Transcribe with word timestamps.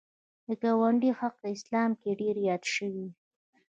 د 0.47 0.49
ګاونډي 0.61 1.11
حق 1.19 1.37
اسلام 1.55 1.91
کې 2.01 2.11
ډېر 2.21 2.35
یاد 2.47 2.63
شوی 2.75 3.07